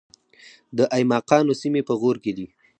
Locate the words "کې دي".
2.23-2.47